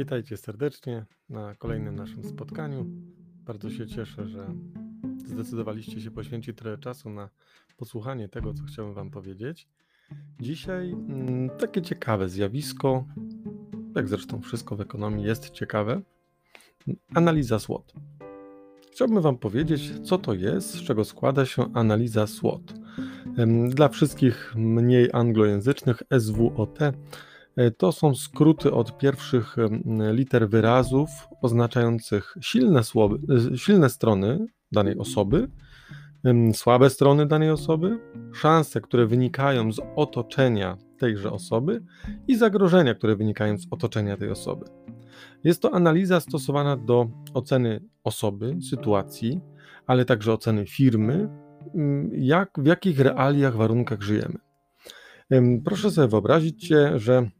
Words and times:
Witajcie 0.00 0.36
serdecznie 0.36 1.06
na 1.28 1.54
kolejnym 1.54 1.94
naszym 1.94 2.22
spotkaniu. 2.24 2.86
Bardzo 3.44 3.70
się 3.70 3.86
cieszę, 3.86 4.28
że 4.28 4.54
zdecydowaliście 5.26 6.00
się 6.00 6.10
poświęcić 6.10 6.56
trochę 6.56 6.78
czasu 6.78 7.10
na 7.10 7.28
posłuchanie 7.76 8.28
tego, 8.28 8.54
co 8.54 8.64
chciałem 8.64 8.94
Wam 8.94 9.10
powiedzieć. 9.10 9.68
Dzisiaj 10.40 10.90
mm, 10.90 11.50
takie 11.50 11.82
ciekawe 11.82 12.28
zjawisko, 12.28 13.04
jak 13.96 14.08
zresztą 14.08 14.40
wszystko 14.40 14.76
w 14.76 14.80
ekonomii 14.80 15.24
jest 15.24 15.50
ciekawe, 15.50 16.02
analiza 17.14 17.58
SWOT. 17.58 17.92
Chciałbym 18.92 19.22
Wam 19.22 19.38
powiedzieć, 19.38 20.06
co 20.08 20.18
to 20.18 20.34
jest, 20.34 20.74
z 20.74 20.82
czego 20.82 21.04
składa 21.04 21.46
się 21.46 21.74
analiza 21.74 22.26
SWOT. 22.26 22.74
Dla 23.68 23.88
wszystkich 23.88 24.52
mniej 24.56 25.08
anglojęzycznych 25.12 26.02
SWOT 26.18 26.78
to 27.78 27.92
są 27.92 28.14
skróty 28.14 28.72
od 28.72 28.98
pierwszych 28.98 29.56
liter 30.12 30.48
wyrazów 30.48 31.10
oznaczających 31.42 32.34
silne, 32.40 32.84
słowy, 32.84 33.18
e, 33.52 33.58
silne 33.58 33.90
strony 33.90 34.46
danej 34.72 34.98
osoby, 34.98 35.48
słabe 36.52 36.90
strony 36.90 37.26
danej 37.26 37.50
osoby, 37.50 37.98
szanse, 38.32 38.80
które 38.80 39.06
wynikają 39.06 39.72
z 39.72 39.80
otoczenia 39.96 40.76
tejże 40.98 41.32
osoby 41.32 41.82
i 42.28 42.36
zagrożenia, 42.36 42.94
które 42.94 43.16
wynikają 43.16 43.58
z 43.58 43.66
otoczenia 43.70 44.16
tej 44.16 44.30
osoby. 44.30 44.66
Jest 45.44 45.62
to 45.62 45.74
analiza 45.74 46.20
stosowana 46.20 46.76
do 46.76 47.08
oceny 47.34 47.80
osoby, 48.04 48.56
sytuacji, 48.70 49.40
ale 49.86 50.04
także 50.04 50.32
oceny 50.32 50.66
firmy, 50.66 51.28
jak, 52.12 52.50
w 52.58 52.66
jakich 52.66 53.00
realiach, 53.00 53.56
warunkach 53.56 54.02
żyjemy. 54.02 54.49
Proszę 55.64 55.90
sobie 55.90 56.08
wyobrazić 56.08 56.64
się, 56.64 56.98
że 56.98 57.30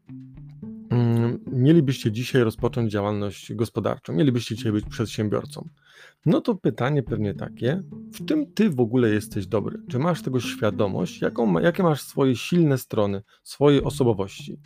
mm, 0.91 1.39
mielibyście 1.47 2.12
dzisiaj 2.12 2.42
rozpocząć 2.42 2.92
działalność 2.92 3.55
gospodarczą, 3.55 4.12
mielibyście 4.12 4.56
dzisiaj 4.56 4.73
być 4.73 4.84
przedsiębiorcą. 4.84 5.69
No 6.27 6.41
to 6.41 6.55
pytanie 6.55 7.03
pewnie 7.03 7.34
takie, 7.34 7.81
w 8.12 8.25
czym 8.25 8.53
ty 8.53 8.70
w 8.70 8.81
ogóle 8.81 9.09
jesteś 9.11 9.47
dobry? 9.47 9.79
Czy 9.89 9.98
masz 9.98 10.23
tego 10.23 10.41
świadomość? 10.41 11.20
Jaką, 11.20 11.59
jakie 11.59 11.83
masz 11.83 12.03
swoje 12.03 12.37
silne 12.37 12.79
strony, 12.79 13.23
swojej 13.42 13.83
osobowości? 13.83 14.59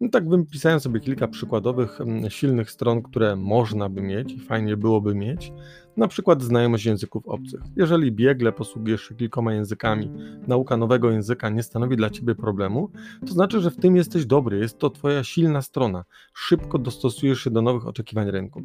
No 0.00 0.08
tak 0.08 0.28
wypisałem 0.28 0.80
sobie 0.80 1.00
kilka 1.00 1.28
przykładowych 1.28 2.00
mm, 2.00 2.30
silnych 2.30 2.70
stron, 2.70 3.02
które 3.02 3.36
można 3.36 3.88
by 3.88 4.02
mieć 4.02 4.32
i 4.32 4.40
fajnie 4.40 4.76
byłoby 4.76 5.14
mieć. 5.14 5.52
Na 5.96 6.08
przykład 6.08 6.42
znajomość 6.42 6.84
języków 6.84 7.26
obcych. 7.26 7.60
Jeżeli 7.76 8.12
biegle 8.12 8.52
posługujesz 8.52 9.02
się 9.02 9.14
kilkoma 9.14 9.54
językami, 9.54 10.10
nauka 10.46 10.76
nowego 10.76 11.10
języka 11.10 11.48
nie 11.48 11.62
stanowi 11.62 11.96
dla 11.96 12.10
ciebie 12.10 12.34
problemu, 12.34 12.90
to 13.26 13.32
znaczy, 13.32 13.60
że 13.60 13.70
w 13.70 13.76
tym 13.76 13.96
jesteś 13.96 14.26
dobry, 14.26 14.58
jest 14.58 14.78
to 14.78 14.90
twoja 14.90 15.24
silna 15.24 15.62
strona. 15.62 16.04
Szybko 16.34 16.78
dostosujesz 16.78 17.40
się 17.40 17.50
do 17.50 17.62
nowych 17.62 17.86
oczekiwań 17.86 18.30
rynku. 18.30 18.62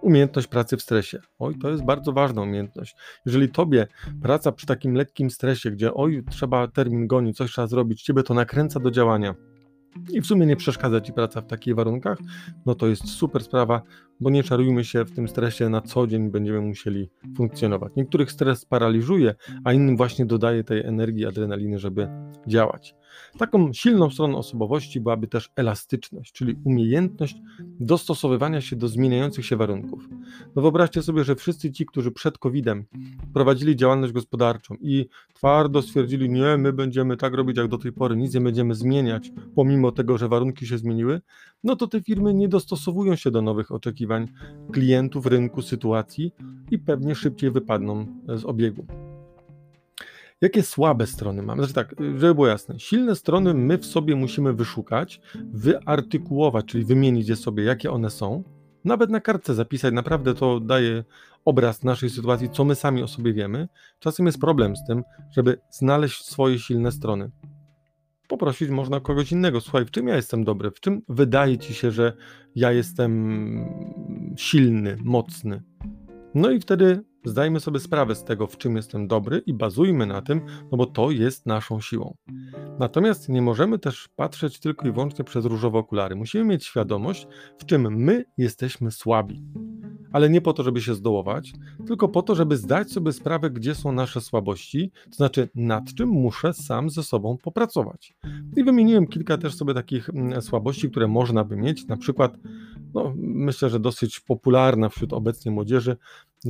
Umiejętność 0.00 0.48
pracy 0.48 0.76
w 0.76 0.82
stresie. 0.82 1.20
Oj, 1.38 1.58
to 1.58 1.70
jest 1.70 1.84
bardzo 1.84 2.12
ważna 2.12 2.42
umiejętność. 2.42 2.96
Jeżeli 3.26 3.48
tobie 3.48 3.86
praca 4.22 4.52
przy 4.52 4.66
takim 4.66 4.94
lekkim 4.94 5.30
stresie, 5.30 5.70
gdzie 5.70 5.94
oj, 5.94 6.24
trzeba 6.30 6.68
termin 6.68 7.06
gonić, 7.06 7.36
coś 7.36 7.52
trzeba 7.52 7.66
zrobić, 7.66 8.02
ciebie 8.02 8.22
to 8.22 8.34
nakręca 8.34 8.80
do 8.80 8.90
działania, 8.90 9.34
i 10.12 10.20
w 10.20 10.26
sumie 10.26 10.46
nie 10.46 10.56
przeszkadza 10.56 11.00
ci 11.00 11.12
praca 11.12 11.40
w 11.40 11.46
takich 11.46 11.74
warunkach, 11.74 12.18
no 12.66 12.74
to 12.74 12.86
jest 12.86 13.08
super 13.08 13.44
sprawa, 13.44 13.82
bo 14.20 14.30
nie 14.30 14.42
czarujmy 14.42 14.84
się 14.84 15.04
w 15.04 15.12
tym 15.12 15.28
stresie 15.28 15.68
na 15.68 15.80
co 15.80 16.06
dzień 16.06 16.30
będziemy 16.30 16.60
musieli 16.60 17.10
funkcjonować. 17.36 17.92
Niektórych 17.96 18.32
stres 18.32 18.64
paraliżuje, 18.64 19.34
a 19.64 19.72
innym 19.72 19.96
właśnie 19.96 20.26
dodaje 20.26 20.64
tej 20.64 20.80
energii, 20.80 21.26
adrenaliny, 21.26 21.78
żeby 21.78 22.08
działać. 22.46 22.94
Taką 23.38 23.72
silną 23.72 24.10
stroną 24.10 24.38
osobowości 24.38 25.00
byłaby 25.00 25.26
też 25.26 25.50
elastyczność, 25.56 26.32
czyli 26.32 26.56
umiejętność 26.64 27.36
dostosowywania 27.80 28.60
się 28.60 28.76
do 28.76 28.88
zmieniających 28.88 29.46
się 29.46 29.56
warunków. 29.56 30.08
No 30.56 30.62
wyobraźcie 30.62 31.02
sobie, 31.02 31.24
że 31.24 31.36
wszyscy 31.36 31.72
ci, 31.72 31.86
którzy 31.86 32.12
przed 32.12 32.38
COVID-em 32.38 32.84
prowadzili 33.34 33.76
działalność 33.76 34.12
gospodarczą 34.12 34.74
i 34.80 35.06
twardo 35.34 35.82
stwierdzili, 35.82 36.30
nie, 36.30 36.56
my 36.56 36.72
będziemy 36.72 37.16
tak 37.16 37.34
robić 37.34 37.56
jak 37.56 37.68
do 37.68 37.78
tej 37.78 37.92
pory, 37.92 38.16
nic 38.16 38.34
nie 38.34 38.40
będziemy 38.40 38.74
zmieniać, 38.74 39.32
pomimo 39.54 39.92
tego, 39.92 40.18
że 40.18 40.28
warunki 40.28 40.66
się 40.66 40.78
zmieniły, 40.78 41.20
no 41.64 41.76
to 41.76 41.86
te 41.86 42.02
firmy 42.02 42.34
nie 42.34 42.48
dostosowują 42.48 43.16
się 43.16 43.30
do 43.30 43.42
nowych 43.42 43.72
oczekiwań 43.72 44.28
klientów, 44.72 45.26
rynku, 45.26 45.62
sytuacji 45.62 46.32
i 46.70 46.78
pewnie 46.78 47.14
szybciej 47.14 47.50
wypadną 47.50 48.06
z 48.28 48.44
obiegu. 48.44 48.86
Jakie 50.40 50.62
słabe 50.62 51.06
strony 51.06 51.42
mamy? 51.42 51.62
Znaczy 51.62 51.74
tak, 51.74 51.94
żeby 52.18 52.34
było 52.34 52.46
jasne, 52.46 52.80
silne 52.80 53.16
strony 53.16 53.54
my 53.54 53.78
w 53.78 53.86
sobie 53.86 54.16
musimy 54.16 54.52
wyszukać, 54.52 55.20
wyartykułować, 55.52 56.66
czyli 56.66 56.84
wymienić 56.84 57.28
je 57.28 57.36
sobie, 57.36 57.64
jakie 57.64 57.90
one 57.90 58.10
są, 58.10 58.44
nawet 58.84 59.10
na 59.10 59.20
kartce 59.20 59.54
zapisać, 59.54 59.94
naprawdę 59.94 60.34
to 60.34 60.60
daje 60.60 61.04
obraz 61.44 61.82
naszej 61.84 62.10
sytuacji, 62.10 62.50
co 62.50 62.64
my 62.64 62.74
sami 62.74 63.02
o 63.02 63.08
sobie 63.08 63.32
wiemy. 63.32 63.68
Czasem 63.98 64.26
jest 64.26 64.40
problem 64.40 64.76
z 64.76 64.86
tym, 64.86 65.02
żeby 65.30 65.58
znaleźć 65.70 66.24
swoje 66.24 66.58
silne 66.58 66.92
strony. 66.92 67.30
Poprosić 68.28 68.70
można 68.70 69.00
kogoś 69.00 69.32
innego, 69.32 69.60
słuchaj, 69.60 69.84
w 69.84 69.90
czym 69.90 70.08
ja 70.08 70.16
jestem 70.16 70.44
dobry, 70.44 70.70
w 70.70 70.80
czym 70.80 71.02
wydaje 71.08 71.58
ci 71.58 71.74
się, 71.74 71.90
że 71.90 72.12
ja 72.54 72.72
jestem 72.72 73.64
silny, 74.36 74.96
mocny. 75.00 75.62
No 76.36 76.50
i 76.50 76.60
wtedy 76.60 77.02
Zdajmy 77.26 77.60
sobie 77.60 77.80
sprawę 77.80 78.14
z 78.14 78.24
tego, 78.24 78.46
w 78.46 78.56
czym 78.56 78.76
jestem 78.76 79.08
dobry 79.08 79.42
i 79.46 79.54
bazujmy 79.54 80.06
na 80.06 80.22
tym, 80.22 80.40
no 80.72 80.78
bo 80.78 80.86
to 80.86 81.10
jest 81.10 81.46
naszą 81.46 81.80
siłą. 81.80 82.16
Natomiast 82.78 83.28
nie 83.28 83.42
możemy 83.42 83.78
też 83.78 84.08
patrzeć 84.16 84.60
tylko 84.60 84.88
i 84.88 84.92
wyłącznie 84.92 85.24
przez 85.24 85.44
różowe 85.44 85.78
okulary. 85.78 86.16
Musimy 86.16 86.44
mieć 86.44 86.64
świadomość, 86.64 87.26
w 87.58 87.64
czym 87.66 87.96
my 87.96 88.24
jesteśmy 88.38 88.90
słabi. 88.90 89.42
Ale 90.12 90.30
nie 90.30 90.40
po 90.40 90.52
to, 90.52 90.62
żeby 90.62 90.80
się 90.80 90.94
zdołować, 90.94 91.52
tylko 91.86 92.08
po 92.08 92.22
to, 92.22 92.34
żeby 92.34 92.56
zdać 92.56 92.92
sobie 92.92 93.12
sprawę, 93.12 93.50
gdzie 93.50 93.74
są 93.74 93.92
nasze 93.92 94.20
słabości, 94.20 94.90
to 95.10 95.16
znaczy 95.16 95.48
nad 95.54 95.94
czym 95.94 96.08
muszę 96.08 96.54
sam 96.54 96.90
ze 96.90 97.02
sobą 97.02 97.36
popracować. 97.36 98.16
I 98.56 98.64
wymieniłem 98.64 99.06
kilka 99.06 99.38
też 99.38 99.54
sobie 99.54 99.74
takich 99.74 100.10
mm, 100.10 100.42
słabości, 100.42 100.90
które 100.90 101.08
można 101.08 101.44
by 101.44 101.56
mieć, 101.56 101.86
na 101.86 101.96
przykład 101.96 102.38
no, 102.94 103.12
myślę, 103.16 103.70
że 103.70 103.80
dosyć 103.80 104.20
popularna 104.20 104.88
wśród 104.88 105.12
obecnej 105.12 105.54
młodzieży. 105.54 105.96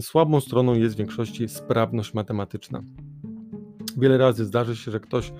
Słabą 0.01 0.41
stroną 0.41 0.75
jest 0.75 0.95
w 0.95 0.99
większości 0.99 1.49
sprawność 1.49 2.15
matematyczna. 2.15 2.83
Wiele 3.97 4.19
razy 4.19 4.45
zdarzy 4.45 4.77
się, 4.77 4.91
że 4.91 5.01
ktoś 5.01 5.33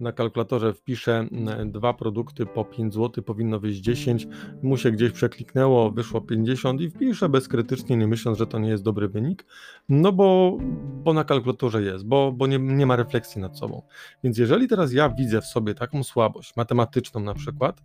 na 0.00 0.12
kalkulatorze 0.12 0.74
wpisze 0.74 1.18
mm, 1.32 1.72
dwa 1.72 1.94
produkty 1.94 2.46
po 2.46 2.64
5 2.64 2.94
zł, 2.94 3.24
powinno 3.24 3.60
wyjść 3.60 3.80
10, 3.80 4.26
mu 4.62 4.76
się 4.76 4.90
gdzieś 4.90 5.12
przekliknęło, 5.12 5.90
wyszło 5.90 6.20
50 6.20 6.80
i 6.80 6.90
wpisze 6.90 7.28
bezkrytycznie, 7.28 7.96
nie 7.96 8.06
myśląc, 8.06 8.38
że 8.38 8.46
to 8.46 8.58
nie 8.58 8.68
jest 8.68 8.82
dobry 8.82 9.08
wynik, 9.08 9.46
no 9.88 10.12
bo, 10.12 10.58
bo 11.04 11.12
na 11.12 11.24
kalkulatorze 11.24 11.82
jest, 11.82 12.06
bo, 12.06 12.32
bo 12.32 12.46
nie, 12.46 12.58
nie 12.58 12.86
ma 12.86 12.96
refleksji 12.96 13.40
nad 13.40 13.58
sobą. 13.58 13.82
Więc 14.24 14.38
jeżeli 14.38 14.68
teraz 14.68 14.92
ja 14.92 15.08
widzę 15.08 15.40
w 15.40 15.46
sobie 15.46 15.74
taką 15.74 16.02
słabość 16.02 16.56
matematyczną 16.56 17.20
na 17.20 17.34
przykład, 17.34 17.82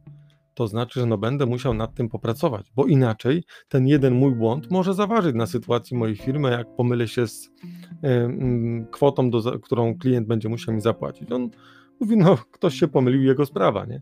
to 0.60 0.68
znaczy, 0.68 1.00
że 1.00 1.06
no 1.06 1.18
będę 1.18 1.46
musiał 1.46 1.74
nad 1.74 1.96
tym 1.96 2.10
popracować, 2.10 2.72
bo 2.76 2.86
inaczej 2.86 3.44
ten 3.70 3.88
jeden 3.88 4.14
mój 4.14 4.36
błąd 4.36 4.72
może 4.72 4.94
zaważyć 4.94 5.36
na 5.36 5.46
sytuacji 5.46 5.98
mojej 5.98 6.16
firmy, 6.16 6.52
jak 6.52 6.76
pomylę 6.76 7.08
się 7.08 7.28
z 7.28 7.46
y, 7.46 8.08
y, 8.08 8.88
kwotą, 8.92 9.30
do, 9.30 9.60
którą 9.60 9.98
klient 9.98 10.28
będzie 10.28 10.50
musiał 10.50 10.76
mi 10.76 10.82
zapłacić. 10.82 11.32
On 11.32 11.50
mówi, 12.00 12.18
no 12.18 12.38
ktoś 12.52 12.80
się 12.80 12.88
pomylił, 12.88 13.24
jego 13.24 13.46
sprawa, 13.46 13.86
nie? 13.86 14.02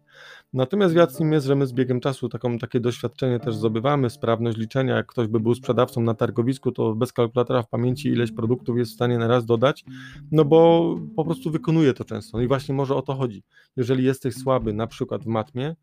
Natomiast 0.54 0.96
wiatr 0.96 1.20
nim 1.20 1.34
jest, 1.34 1.48
że 1.48 1.56
my 1.56 1.68
z 1.68 1.74
biegiem 1.74 2.00
czasu 2.00 2.30
taką, 2.30 2.58
takie 2.58 2.80
doświadczenie 2.80 3.40
też 3.40 3.56
zdobywamy, 3.56 4.10
sprawność 4.10 4.58
liczenia, 4.58 4.96
jak 4.96 5.06
ktoś 5.06 5.28
by 5.28 5.40
był 5.40 5.56
sprzedawcą 5.56 6.02
na 6.02 6.14
targowisku, 6.14 6.72
to 6.72 6.96
bez 6.96 7.14
kalkulatora 7.14 7.64
w 7.64 7.70
pamięci 7.70 8.10
ileś 8.10 8.32
produktów 8.32 8.78
jest 8.78 8.92
w 8.92 8.96
stanie 8.96 9.18
na 9.18 9.28
raz 9.28 9.46
dodać, 9.46 9.86
no 10.32 10.46
bo 10.46 10.96
po 11.16 11.26
prostu 11.26 11.52
wykonuje 11.52 11.94
to 11.94 12.06
często. 12.06 12.38
No 12.38 12.44
i 12.44 12.48
właśnie 12.48 12.76
może 12.76 12.96
o 12.96 13.02
to 13.02 13.16
chodzi. 13.16 13.44
Jeżeli 13.76 14.04
jesteś 14.04 14.36
słaby 14.36 14.74
na 14.74 14.88
przykład 14.88 15.24
w 15.24 15.28
matmie, 15.28 15.76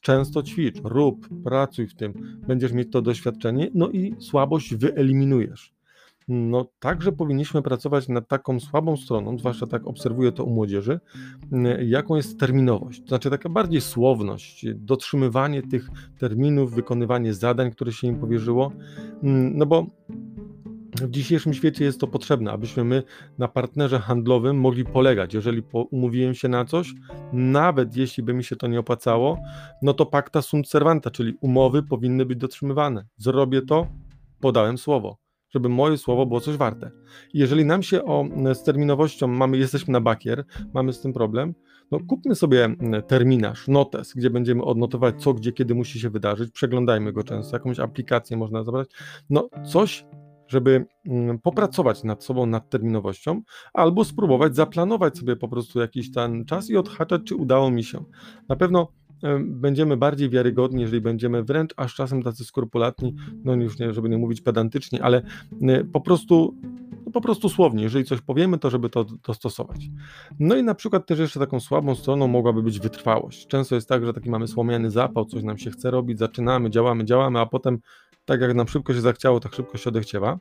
często 0.00 0.42
ćwicz, 0.42 0.76
rób, 0.84 1.28
pracuj 1.44 1.86
w 1.86 1.94
tym, 1.94 2.40
będziesz 2.46 2.72
mieć 2.72 2.92
to 2.92 3.02
doświadczenie, 3.02 3.70
no 3.74 3.90
i 3.90 4.14
słabość 4.18 4.74
wyeliminujesz. 4.74 5.72
No, 6.32 6.66
także 6.78 7.12
powinniśmy 7.12 7.62
pracować 7.62 8.08
nad 8.08 8.28
taką 8.28 8.60
słabą 8.60 8.96
stroną, 8.96 9.38
zwłaszcza 9.38 9.66
tak 9.66 9.86
obserwuję 9.86 10.32
to 10.32 10.44
u 10.44 10.50
młodzieży, 10.50 11.00
jaką 11.86 12.16
jest 12.16 12.40
terminowość. 12.40 13.00
To 13.00 13.08
znaczy 13.08 13.30
taka 13.30 13.48
bardziej 13.48 13.80
słowność, 13.80 14.66
dotrzymywanie 14.74 15.62
tych 15.62 15.88
terminów, 16.18 16.74
wykonywanie 16.74 17.34
zadań, 17.34 17.70
które 17.70 17.92
się 17.92 18.06
im 18.06 18.20
powierzyło. 18.20 18.72
No 19.54 19.66
bo 19.66 19.86
w 21.00 21.10
dzisiejszym 21.10 21.54
świecie 21.54 21.84
jest 21.84 22.00
to 22.00 22.06
potrzebne, 22.06 22.52
abyśmy 22.52 22.84
my 22.84 23.02
na 23.38 23.48
partnerze 23.48 23.98
handlowym 23.98 24.60
mogli 24.60 24.84
polegać. 24.84 25.34
Jeżeli 25.34 25.62
umówiłem 25.90 26.34
się 26.34 26.48
na 26.48 26.64
coś, 26.64 26.94
nawet 27.32 27.96
jeśli 27.96 28.22
by 28.22 28.34
mi 28.34 28.44
się 28.44 28.56
to 28.56 28.66
nie 28.66 28.80
opłacało, 28.80 29.38
no 29.82 29.94
to 29.94 30.06
pacta 30.06 30.42
sunt 30.42 30.68
servanta, 30.68 31.10
czyli 31.10 31.34
umowy 31.40 31.82
powinny 31.82 32.26
być 32.26 32.38
dotrzymywane. 32.38 33.06
Zrobię 33.16 33.62
to, 33.62 33.86
podałem 34.40 34.78
słowo. 34.78 35.29
Żeby 35.50 35.68
moje 35.68 35.98
słowo 35.98 36.26
było 36.26 36.40
coś 36.40 36.56
warte. 36.56 36.90
I 37.34 37.38
jeżeli 37.38 37.64
nam 37.64 37.82
się 37.82 38.04
o, 38.04 38.24
z 38.54 38.62
terminowością 38.62 39.26
mamy, 39.26 39.58
jesteśmy 39.58 39.92
na 39.92 40.00
bakier, 40.00 40.44
mamy 40.74 40.92
z 40.92 41.00
tym 41.00 41.12
problem, 41.12 41.54
no 41.90 41.98
kupmy 42.08 42.34
sobie 42.34 42.68
terminarz, 43.06 43.68
notes, 43.68 44.12
gdzie 44.14 44.30
będziemy 44.30 44.64
odnotować 44.64 45.22
co, 45.22 45.34
gdzie, 45.34 45.52
kiedy 45.52 45.74
musi 45.74 46.00
się 46.00 46.10
wydarzyć, 46.10 46.50
przeglądajmy 46.52 47.12
go 47.12 47.24
często, 47.24 47.56
jakąś 47.56 47.80
aplikację 47.80 48.36
można 48.36 48.64
zabrać, 48.64 48.88
no 49.30 49.48
coś, 49.64 50.06
żeby 50.48 50.86
popracować 51.42 52.04
nad 52.04 52.24
sobą, 52.24 52.46
nad 52.46 52.70
terminowością, 52.70 53.42
albo 53.72 54.04
spróbować 54.04 54.56
zaplanować 54.56 55.18
sobie 55.18 55.36
po 55.36 55.48
prostu 55.48 55.80
jakiś 55.80 56.12
ten 56.12 56.44
czas 56.44 56.70
i 56.70 56.76
odhaczać, 56.76 57.22
czy 57.24 57.36
udało 57.36 57.70
mi 57.70 57.84
się. 57.84 58.04
Na 58.48 58.56
pewno 58.56 58.92
będziemy 59.40 59.96
bardziej 59.96 60.30
wiarygodni, 60.30 60.80
jeżeli 60.82 61.00
będziemy 61.00 61.42
wręcz 61.42 61.74
aż 61.76 61.94
czasem 61.94 62.22
tacy 62.22 62.44
skrupulatni, 62.44 63.14
no 63.44 63.54
już 63.54 63.78
nie, 63.78 63.92
żeby 63.92 64.08
nie 64.08 64.18
mówić 64.18 64.40
pedantycznie, 64.40 65.02
ale 65.02 65.22
po 65.92 66.00
prostu 66.00 66.54
no 67.06 67.12
po 67.12 67.20
prostu 67.20 67.48
słownie, 67.48 67.82
jeżeli 67.82 68.04
coś 68.04 68.20
powiemy, 68.20 68.58
to 68.58 68.70
żeby 68.70 68.90
to 68.90 69.04
dostosować. 69.26 69.90
No 70.38 70.56
i 70.56 70.62
na 70.62 70.74
przykład 70.74 71.06
też 71.06 71.18
jeszcze 71.18 71.40
taką 71.40 71.60
słabą 71.60 71.94
stroną 71.94 72.28
mogłaby 72.28 72.62
być 72.62 72.80
wytrwałość. 72.80 73.46
Często 73.46 73.74
jest 73.74 73.88
tak, 73.88 74.06
że 74.06 74.12
taki 74.12 74.30
mamy 74.30 74.48
słomiany 74.48 74.90
zapał, 74.90 75.24
coś 75.24 75.42
nam 75.42 75.58
się 75.58 75.70
chce 75.70 75.90
robić, 75.90 76.18
zaczynamy, 76.18 76.70
działamy, 76.70 77.04
działamy, 77.04 77.40
a 77.40 77.46
potem 77.46 77.78
tak 78.24 78.40
jak 78.40 78.54
nam 78.54 78.68
szybko 78.68 78.94
się 78.94 79.00
zachciało, 79.00 79.40
tak 79.40 79.54
szybko 79.54 79.78
się 79.78 79.90
odechciewa. 79.90 80.38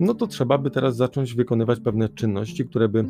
No 0.00 0.14
to 0.14 0.26
trzeba 0.26 0.58
by 0.58 0.70
teraz 0.70 0.96
zacząć 0.96 1.34
wykonywać 1.34 1.80
pewne 1.80 2.08
czynności, 2.08 2.64
które 2.64 2.88
by 2.88 3.04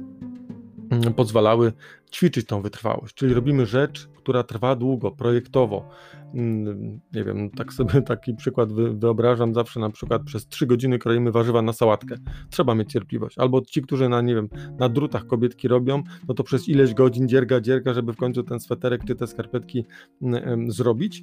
pozwalały 1.17 1.73
ćwiczyć 2.13 2.47
tą 2.47 2.63
wytrwałość. 2.63 3.15
Czyli 3.15 3.35
robimy 3.35 3.67
rzecz, 3.67 4.09
która 4.17 4.43
trwa 4.43 4.77
długo, 4.77 5.11
projektowo. 5.11 5.89
Mm, 6.35 7.01
nie 7.13 7.25
wiem, 7.25 7.51
tak 7.51 7.73
sobie 7.73 8.03
taki 8.03 8.35
przykład 8.35 8.73
wyobrażam, 8.73 9.55
zawsze 9.55 9.81
na 9.81 9.91
przykład 9.91 10.23
przez 10.23 10.49
3 10.49 10.67
godziny 10.67 10.99
kroimy 10.99 11.33
warzywa 11.33 11.63
na 11.63 11.73
sałatkę. 11.73 12.17
Trzeba 12.51 12.75
mieć 12.75 12.93
cierpliwość. 12.93 13.39
Albo 13.39 13.61
ci, 13.61 13.83
którzy 13.83 14.09
na, 14.09 14.21
nie 14.21 14.35
wiem, 14.35 14.49
na 14.79 14.89
drutach 14.89 15.27
kobietki 15.27 15.69
robią, 15.69 16.03
no 16.29 16.35
to 16.35 16.45
przez 16.45 16.69
ileś 16.69 16.95
godzin 16.95 17.29
dzierga, 17.29 17.61
dzierga, 17.61 17.95
żeby 17.95 18.13
w 18.13 18.17
końcu 18.17 18.43
ten 18.43 18.61
sweterek 18.61 19.05
czy 19.05 19.15
te 19.15 19.27
skarpetki 19.27 19.85
mm, 20.23 20.71
zrobić 20.71 21.23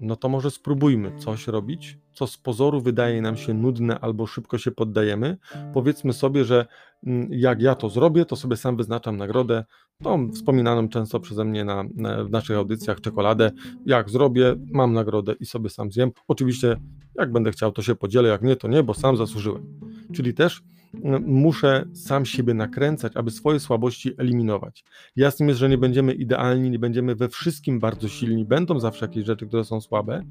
no 0.00 0.16
to 0.16 0.28
może 0.28 0.50
spróbujmy 0.50 1.12
coś 1.18 1.46
robić, 1.46 1.98
co 2.12 2.26
z 2.26 2.36
pozoru 2.36 2.80
wydaje 2.80 3.22
nam 3.22 3.36
się 3.36 3.54
nudne 3.54 3.98
albo 4.00 4.26
szybko 4.26 4.58
się 4.58 4.70
poddajemy. 4.70 5.36
Powiedzmy 5.74 6.12
sobie, 6.12 6.44
że 6.44 6.66
mm, 7.06 7.28
jak 7.30 7.62
ja 7.62 7.74
to 7.74 7.88
zrobię, 7.88 8.24
to 8.24 8.36
sobie 8.36 8.56
sam 8.56 8.76
wyznaczam 8.76 9.16
nagrodę, 9.16 9.64
tą 10.02 10.32
wspominaną 10.32 10.88
często 10.88 11.20
przeze 11.20 11.44
mnie 11.44 11.64
na, 11.64 11.84
na, 11.94 12.24
w 12.24 12.30
naszych 12.30 12.56
audycjach 12.56 13.00
czekoladę. 13.00 13.50
Jak 13.86 14.10
zrobię, 14.10 14.56
mam 14.72 14.92
nagrodę 14.92 15.34
i 15.40 15.46
sobie 15.46 15.70
sam 15.70 15.92
zjem. 15.92 16.10
Oczywiście, 16.28 16.76
jak 17.14 17.32
będę 17.32 17.50
chciał, 17.50 17.72
to 17.72 17.82
się 17.82 17.94
podzielę, 17.94 18.28
jak 18.28 18.42
nie, 18.42 18.56
to 18.56 18.68
nie, 18.68 18.82
bo 18.82 18.94
sam 18.94 19.16
zasłużyłem. 19.16 19.80
Czyli 20.14 20.34
też 20.34 20.62
muszę 21.26 21.84
sam 21.92 22.26
siebie 22.26 22.54
nakręcać, 22.54 23.16
aby 23.16 23.30
swoje 23.30 23.60
słabości 23.60 24.12
eliminować. 24.18 24.84
Jasnym 25.16 25.48
jest, 25.48 25.60
że 25.60 25.68
nie 25.68 25.78
będziemy 25.78 26.12
idealni, 26.12 26.70
nie 26.70 26.78
będziemy 26.78 27.14
we 27.14 27.28
wszystkim 27.28 27.80
bardzo 27.80 28.08
silni, 28.08 28.44
będą 28.44 28.80
zawsze 28.80 29.04
jakieś 29.04 29.24
rzeczy, 29.24 29.46
które 29.46 29.64
są 29.64 29.80
słabe, 29.80 30.24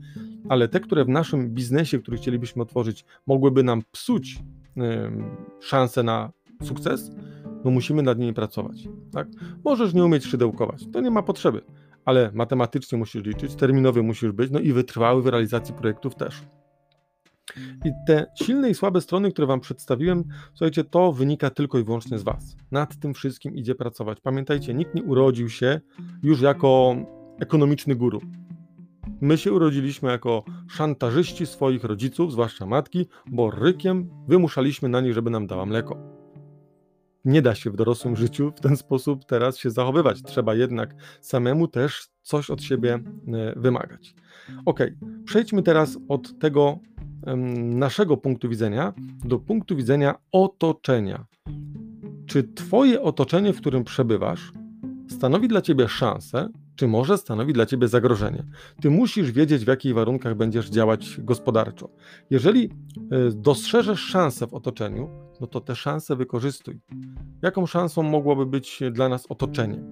ale 0.49 0.67
te, 0.67 0.79
które 0.79 1.05
w 1.05 1.09
naszym 1.09 1.49
biznesie, 1.49 1.99
który 1.99 2.17
chcielibyśmy 2.17 2.61
otworzyć, 2.61 3.05
mogłyby 3.27 3.63
nam 3.63 3.81
psuć 3.91 4.39
szansę 5.59 6.03
na 6.03 6.31
sukces, 6.63 7.11
no 7.65 7.71
musimy 7.71 8.03
nad 8.03 8.19
nimi 8.19 8.33
pracować. 8.33 8.87
Tak? 9.11 9.27
Możesz 9.63 9.93
nie 9.93 10.05
umieć 10.05 10.25
szydełkować, 10.25 10.85
to 10.93 11.01
nie 11.01 11.11
ma 11.11 11.23
potrzeby, 11.23 11.61
ale 12.05 12.31
matematycznie 12.33 12.97
musisz 12.97 13.23
liczyć, 13.23 13.55
terminowy 13.55 14.03
musisz 14.03 14.31
być, 14.31 14.51
no 14.51 14.59
i 14.59 14.73
wytrwały 14.73 15.21
w 15.21 15.27
realizacji 15.27 15.73
projektów 15.73 16.15
też. 16.15 16.41
I 17.85 17.91
te 18.07 18.25
silne 18.35 18.69
i 18.69 18.73
słabe 18.73 19.01
strony, 19.01 19.31
które 19.31 19.47
Wam 19.47 19.59
przedstawiłem, 19.59 20.23
słuchajcie, 20.53 20.83
to 20.83 21.13
wynika 21.13 21.49
tylko 21.49 21.79
i 21.79 21.83
wyłącznie 21.83 22.19
z 22.19 22.23
Was. 22.23 22.55
Nad 22.71 22.99
tym 22.99 23.13
wszystkim 23.13 23.55
idzie 23.55 23.75
pracować. 23.75 24.19
Pamiętajcie, 24.21 24.73
nikt 24.73 24.95
nie 24.95 25.03
urodził 25.03 25.49
się 25.49 25.81
już 26.23 26.41
jako 26.41 26.95
ekonomiczny 27.39 27.95
guru. 27.95 28.21
My 29.21 29.37
się 29.37 29.53
urodziliśmy 29.53 30.09
jako 30.09 30.43
szantażyści 30.69 31.45
swoich 31.45 31.83
rodziców, 31.83 32.31
zwłaszcza 32.31 32.65
matki, 32.65 33.05
bo 33.31 33.51
rykiem 33.51 34.09
wymuszaliśmy 34.27 34.89
na 34.89 35.01
nich, 35.01 35.13
żeby 35.13 35.29
nam 35.29 35.47
dała 35.47 35.65
mleko. 35.65 36.16
Nie 37.27 37.41
da 37.41 37.55
się 37.55 37.71
w 37.71 37.75
dorosłym 37.75 38.15
życiu 38.15 38.51
w 38.55 38.59
ten 38.59 38.77
sposób 38.77 39.25
teraz 39.25 39.57
się 39.57 39.71
zachowywać. 39.71 40.23
Trzeba 40.23 40.55
jednak 40.55 40.95
samemu 41.21 41.67
też 41.67 42.07
coś 42.21 42.49
od 42.49 42.63
siebie 42.63 42.93
e, 42.93 42.99
wymagać. 43.59 44.15
Ok, 44.65 44.79
przejdźmy 45.25 45.63
teraz 45.63 45.97
od 46.07 46.39
tego 46.39 46.79
naszego 47.63 48.17
punktu 48.17 48.49
widzenia 48.49 48.93
do 49.25 49.39
punktu 49.39 49.75
widzenia 49.75 50.15
otoczenia. 50.31 51.25
Czy 52.25 52.43
Twoje 52.43 53.01
otoczenie, 53.01 53.53
w 53.53 53.57
którym 53.57 53.83
przebywasz, 53.83 54.51
stanowi 55.09 55.47
dla 55.47 55.61
Ciebie 55.61 55.87
szansę, 55.87 56.49
czy 56.75 56.87
może 56.87 57.17
stanowi 57.17 57.53
dla 57.53 57.65
Ciebie 57.65 57.87
zagrożenie? 57.87 58.43
Ty 58.81 58.89
musisz 58.89 59.31
wiedzieć, 59.31 59.65
w 59.65 59.67
jakich 59.67 59.93
warunkach 59.93 60.35
będziesz 60.35 60.69
działać 60.69 61.17
gospodarczo. 61.19 61.89
Jeżeli 62.29 62.65
e, 62.65 62.69
dostrzeżesz 63.35 63.99
szansę 63.99 64.47
w 64.47 64.53
otoczeniu, 64.53 65.26
no 65.41 65.47
to 65.47 65.61
te 65.61 65.75
szanse 65.75 66.15
wykorzystuj. 66.15 66.79
Jaką 67.41 67.65
szansą 67.65 68.03
mogłoby 68.03 68.45
być 68.45 68.79
dla 68.91 69.09
nas 69.09 69.25
otoczenie? 69.29 69.83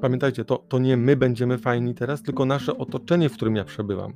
Pamiętajcie, 0.00 0.44
to, 0.44 0.56
to 0.56 0.78
nie 0.78 0.96
my 0.96 1.16
będziemy 1.16 1.58
fajni 1.58 1.94
teraz, 1.94 2.22
tylko 2.22 2.44
nasze 2.44 2.78
otoczenie, 2.78 3.28
w 3.28 3.32
którym 3.32 3.56
ja 3.56 3.64
przebywam. 3.64 4.14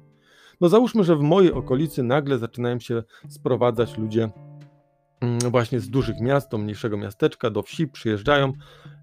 No 0.61 0.69
załóżmy, 0.69 1.05
że 1.05 1.17
w 1.17 1.21
mojej 1.21 1.53
okolicy 1.53 2.03
nagle 2.03 2.39
zaczynają 2.39 2.81
się 2.81 3.03
sprowadzać 3.29 3.99
ludzie 3.99 4.31
mm, 5.21 5.39
właśnie 5.39 5.81
z 5.81 5.91
dużych 5.91 6.21
miast 6.21 6.51
do 6.51 6.59
mniejszego 6.59 6.97
miasteczka, 6.97 7.51
do 7.51 7.63
wsi, 7.63 7.89
przyjeżdżają, 7.89 8.53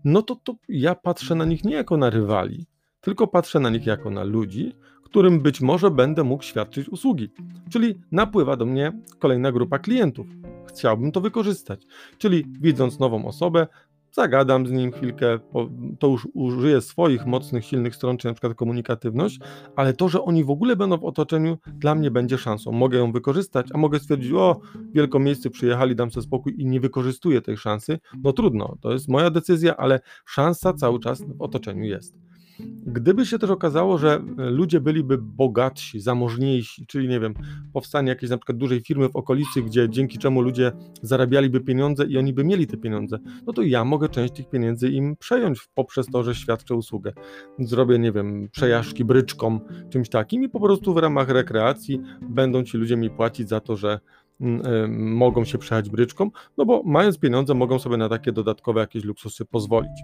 no 0.04 0.22
to, 0.22 0.36
to 0.36 0.56
ja 0.70 0.96
patrzę 0.96 1.36
na 1.36 1.46
nich 1.46 1.64
nie 1.64 1.76
jako 1.76 1.98
na 1.98 2.10
rywali, 2.10 2.66
tylko 3.02 3.28
patrzę 3.28 3.60
na 3.60 3.70
nich 3.70 3.86
jako 3.86 4.10
na 4.10 4.24
ludzi, 4.24 4.76
którym 5.14 5.40
być 5.40 5.62
może 5.62 5.92
będę 5.92 6.24
mógł 6.24 6.44
świadczyć 6.44 6.90
usługi. 6.90 7.30
Czyli 7.70 7.96
napływa 8.12 8.56
do 8.56 8.66
mnie 8.66 8.92
kolejna 9.20 9.52
grupa 9.52 9.80
klientów. 9.80 10.28
Chciałbym 10.70 11.12
to 11.12 11.22
wykorzystać. 11.22 11.86
Czyli 12.18 12.46
widząc 12.62 13.00
nową 13.00 13.26
osobę, 13.26 13.68
zagadam 14.12 14.68
z 14.68 14.72
nim 14.72 14.92
chwilkę, 14.92 15.40
to 16.00 16.08
już 16.08 16.28
użyję 16.34 16.82
swoich 16.82 17.26
mocnych, 17.26 17.66
silnych 17.66 17.96
stron, 17.96 18.18
czy 18.18 18.28
na 18.28 18.34
przykład 18.34 18.54
komunikatywność, 18.54 19.40
ale 19.76 19.94
to, 19.94 20.10
że 20.10 20.22
oni 20.22 20.44
w 20.44 20.50
ogóle 20.50 20.76
będą 20.76 20.98
w 20.98 21.06
otoczeniu, 21.06 21.58
dla 21.68 21.96
mnie 21.96 22.12
będzie 22.12 22.38
szansą. 22.38 22.72
Mogę 22.72 22.98
ją 22.98 23.12
wykorzystać, 23.12 23.68
a 23.74 23.78
mogę 23.78 24.00
stwierdzić, 24.00 24.32
o, 24.32 24.62
wielko 24.94 25.20
miejsce 25.20 25.50
przyjechali, 25.50 25.96
dam 25.96 26.12
sobie 26.12 26.24
spokój 26.24 26.56
i 26.58 26.66
nie 26.66 26.80
wykorzystuję 26.80 27.42
tej 27.42 27.58
szansy. 27.58 28.00
No 28.24 28.34
trudno, 28.34 28.78
to 28.82 28.94
jest 28.94 29.10
moja 29.10 29.30
decyzja, 29.30 29.78
ale 29.78 30.00
szansa 30.26 30.74
cały 30.74 31.00
czas 31.00 31.22
w 31.22 31.42
otoczeniu 31.42 31.84
jest. 31.84 32.33
Gdyby 32.86 33.26
się 33.26 33.40
też 33.40 33.50
okazało, 33.50 33.98
że 33.98 34.24
e, 34.38 34.50
ludzie 34.50 34.82
byliby 34.82 35.18
bogatsi, 35.18 36.00
zamożniejsi, 36.00 36.86
czyli 36.88 37.08
nie 37.08 37.20
wiem, 37.20 37.34
powstanie 37.74 38.10
jakiejś 38.10 38.30
na 38.30 38.38
przykład 38.38 38.58
dużej 38.58 38.82
firmy 38.82 39.10
w 39.10 39.16
okolicy, 39.16 39.62
gdzie 39.62 39.90
dzięki 39.90 40.18
czemu 40.18 40.42
ludzie 40.42 40.72
zarabialiby 41.02 41.62
pieniądze 41.62 42.06
i 42.06 42.18
oni 42.18 42.34
by 42.34 42.44
mieli 42.44 42.68
te 42.68 42.78
pieniądze, 42.78 43.20
no 43.48 43.54
to 43.54 43.62
ja 43.62 43.86
mogę 43.86 44.10
część 44.10 44.34
tych 44.34 44.50
pieniędzy 44.50 44.90
im 44.90 45.16
przejąć 45.16 45.68
poprzez 45.74 46.08
to, 46.08 46.24
że 46.24 46.36
świadczę 46.36 46.76
usługę. 46.76 47.14
Zrobię, 47.60 48.00
nie 48.00 48.12
wiem, 48.12 48.50
przejażdżki 48.52 49.06
bryczką, 49.06 49.60
czymś 49.90 50.10
takim 50.10 50.44
i 50.44 50.50
po 50.50 50.60
prostu 50.60 50.94
w 50.94 50.98
ramach 50.98 51.30
rekreacji 51.30 52.02
będą 52.22 52.64
ci 52.64 52.78
ludzie 52.78 52.98
mi 52.98 53.10
płacić 53.10 53.50
za 53.50 53.60
to, 53.60 53.76
że 53.76 54.00
mm, 54.42 54.62
e, 54.66 54.88
mogą 54.88 55.46
się 55.46 55.58
przejechać 55.58 55.90
bryczką, 55.90 56.30
no 56.58 56.66
bo 56.66 56.84
mając 56.86 57.20
pieniądze 57.20 57.54
mogą 57.54 57.80
sobie 57.80 57.98
na 57.98 58.10
takie 58.10 58.32
dodatkowe 58.32 58.82
jakieś 58.82 59.04
luksusy 59.04 59.46
pozwolić. 59.46 60.04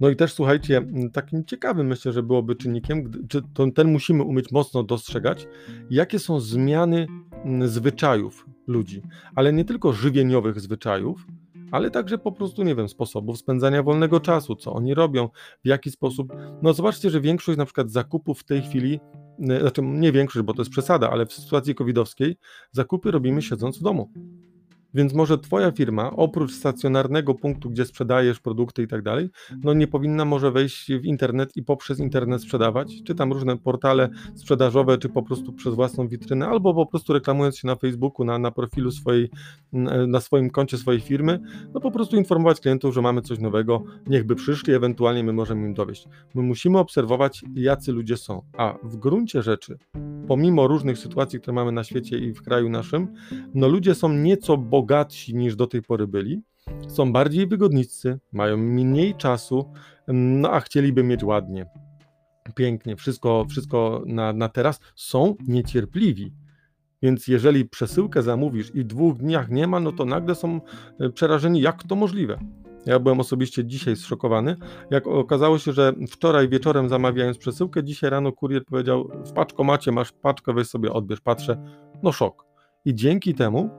No 0.00 0.08
i 0.08 0.16
też 0.16 0.32
słuchajcie, 0.32 0.86
takim 1.12 1.44
ciekawym 1.44 1.86
myślę, 1.86 2.12
że 2.12 2.22
byłoby 2.22 2.56
czynnikiem, 2.56 3.10
czy 3.28 3.42
ten 3.74 3.92
musimy 3.92 4.22
umieć 4.22 4.52
mocno 4.52 4.82
dostrzegać, 4.82 5.48
jakie 5.90 6.18
są 6.18 6.40
zmiany 6.40 7.06
zwyczajów 7.64 8.46
ludzi, 8.66 9.02
ale 9.34 9.52
nie 9.52 9.64
tylko 9.64 9.92
żywieniowych 9.92 10.60
zwyczajów, 10.60 11.26
ale 11.70 11.90
także 11.90 12.18
po 12.18 12.32
prostu, 12.32 12.62
nie 12.62 12.74
wiem, 12.74 12.88
sposobów 12.88 13.38
spędzania 13.38 13.82
wolnego 13.82 14.20
czasu, 14.20 14.56
co 14.56 14.72
oni 14.72 14.94
robią, 14.94 15.28
w 15.64 15.68
jaki 15.68 15.90
sposób. 15.90 16.32
No 16.62 16.72
zobaczcie, 16.72 17.10
że 17.10 17.20
większość 17.20 17.58
na 17.58 17.64
przykład 17.64 17.90
zakupów 17.90 18.40
w 18.40 18.44
tej 18.44 18.62
chwili, 18.62 19.00
znaczy 19.60 19.82
nie 19.82 20.12
większość, 20.12 20.46
bo 20.46 20.54
to 20.54 20.60
jest 20.60 20.70
przesada, 20.70 21.10
ale 21.10 21.26
w 21.26 21.32
sytuacji 21.32 21.74
covidowskiej 21.74 22.36
zakupy 22.72 23.10
robimy 23.10 23.42
siedząc 23.42 23.78
w 23.78 23.82
domu. 23.82 24.12
Więc 24.94 25.14
może 25.14 25.38
Twoja 25.38 25.72
firma, 25.72 26.10
oprócz 26.10 26.52
stacjonarnego 26.52 27.34
punktu, 27.34 27.70
gdzie 27.70 27.84
sprzedajesz 27.84 28.40
produkty 28.40 28.82
i 28.82 28.86
tak 28.86 29.02
dalej, 29.02 29.28
no 29.64 29.74
nie 29.74 29.86
powinna 29.86 30.24
może 30.24 30.50
wejść 30.50 30.92
w 30.92 31.04
internet 31.04 31.56
i 31.56 31.62
poprzez 31.62 31.98
internet 31.98 32.42
sprzedawać, 32.42 33.02
czy 33.06 33.14
tam 33.14 33.32
różne 33.32 33.56
portale 33.56 34.08
sprzedażowe, 34.34 34.98
czy 34.98 35.08
po 35.08 35.22
prostu 35.22 35.52
przez 35.52 35.74
własną 35.74 36.08
witrynę, 36.08 36.48
albo 36.48 36.74
po 36.74 36.86
prostu 36.86 37.12
reklamując 37.12 37.58
się 37.58 37.66
na 37.66 37.76
Facebooku, 37.76 38.24
na, 38.26 38.38
na 38.38 38.50
profilu 38.50 38.90
swojej, 38.90 39.30
na 40.08 40.20
swoim 40.20 40.50
koncie 40.50 40.78
swojej 40.78 41.00
firmy, 41.00 41.40
no 41.74 41.80
po 41.80 41.90
prostu 41.90 42.16
informować 42.16 42.60
klientów, 42.60 42.94
że 42.94 43.02
mamy 43.02 43.22
coś 43.22 43.38
nowego, 43.38 43.82
niechby 44.06 44.34
przyszli, 44.34 44.74
ewentualnie 44.74 45.24
my 45.24 45.32
możemy 45.32 45.66
im 45.66 45.74
dowieść. 45.74 46.08
My 46.34 46.42
musimy 46.42 46.78
obserwować, 46.78 47.44
jacy 47.54 47.92
ludzie 47.92 48.16
są, 48.16 48.42
a 48.56 48.74
w 48.82 48.96
gruncie 48.96 49.42
rzeczy, 49.42 49.78
pomimo 50.28 50.68
różnych 50.68 50.98
sytuacji, 50.98 51.40
które 51.40 51.54
mamy 51.54 51.72
na 51.72 51.84
świecie 51.84 52.18
i 52.18 52.32
w 52.32 52.42
kraju 52.42 52.68
naszym, 52.68 53.08
no 53.54 53.68
ludzie 53.68 53.94
są 53.94 54.12
nieco 54.12 54.56
bogatsi 54.80 55.34
niż 55.34 55.56
do 55.56 55.66
tej 55.66 55.82
pory 55.82 56.06
byli, 56.06 56.42
są 56.88 57.12
bardziej 57.12 57.46
wygodnicy, 57.46 58.18
mają 58.32 58.56
mniej 58.56 59.14
czasu, 59.14 59.72
no 60.08 60.50
a 60.52 60.60
chcieliby 60.60 61.02
mieć 61.02 61.24
ładnie, 61.24 61.66
pięknie, 62.54 62.96
wszystko, 62.96 63.46
wszystko 63.50 64.02
na, 64.06 64.32
na 64.32 64.48
teraz, 64.48 64.80
są 64.96 65.34
niecierpliwi. 65.48 66.32
Więc 67.02 67.28
jeżeli 67.28 67.64
przesyłkę 67.64 68.22
zamówisz 68.22 68.74
i 68.74 68.84
dwóch 68.84 69.16
dniach 69.16 69.50
nie 69.50 69.66
ma, 69.66 69.80
no 69.80 69.92
to 69.92 70.04
nagle 70.04 70.34
są 70.34 70.60
e, 71.00 71.10
przerażeni, 71.10 71.60
jak 71.60 71.82
to 71.84 71.96
możliwe. 71.96 72.38
Ja 72.86 72.98
byłem 72.98 73.20
osobiście 73.20 73.64
dzisiaj 73.64 73.96
zszokowany, 73.96 74.56
jak 74.90 75.06
okazało 75.06 75.58
się, 75.58 75.72
że 75.72 75.92
wczoraj 76.10 76.48
wieczorem 76.48 76.88
zamawiając 76.88 77.38
przesyłkę, 77.38 77.84
dzisiaj 77.84 78.10
rano 78.10 78.32
kurier 78.32 78.64
powiedział, 78.64 79.08
w 79.26 79.32
paczkomacie 79.32 79.92
masz 79.92 80.12
paczkę, 80.12 80.52
weź 80.52 80.66
sobie 80.66 80.92
odbierz, 80.92 81.20
patrzę, 81.20 81.56
no 82.02 82.12
szok. 82.12 82.46
I 82.84 82.94
dzięki 82.94 83.34
temu 83.34 83.70